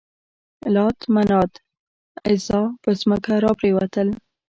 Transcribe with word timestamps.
لات، 0.73 0.99
منات، 1.13 1.51
عزا 2.27 2.61
پر 2.81 2.91
ځمکه 3.01 3.33
را 3.43 3.51
پرېوتل. 3.59 4.07